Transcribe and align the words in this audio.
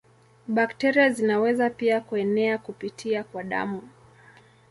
Bakteria 0.47 1.09
zinaweza 1.09 1.69
pia 1.69 2.01
kuenea 2.01 2.57
kupitia 2.57 3.23
kwa 3.23 3.43
damu. 3.43 3.89